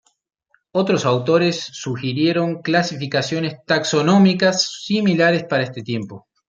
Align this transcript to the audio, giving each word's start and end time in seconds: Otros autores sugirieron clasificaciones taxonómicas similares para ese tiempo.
Otros 0.71 1.05
autores 1.05 1.59
sugirieron 1.61 2.63
clasificaciones 2.63 3.63
taxonómicas 3.67 4.81
similares 4.83 5.43
para 5.43 5.61
ese 5.65 5.83
tiempo. 5.83 6.27